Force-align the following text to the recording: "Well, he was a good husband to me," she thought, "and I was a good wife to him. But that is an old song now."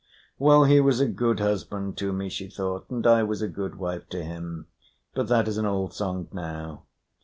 "Well, 0.39 0.63
he 0.63 0.79
was 0.79 0.99
a 0.99 1.05
good 1.07 1.39
husband 1.39 1.95
to 1.99 2.11
me," 2.11 2.27
she 2.27 2.49
thought, 2.49 2.89
"and 2.89 3.05
I 3.05 3.21
was 3.21 3.43
a 3.43 3.47
good 3.47 3.75
wife 3.75 4.09
to 4.09 4.23
him. 4.23 4.65
But 5.13 5.27
that 5.27 5.47
is 5.47 5.59
an 5.59 5.67
old 5.67 5.93
song 5.93 6.27
now." 6.33 6.85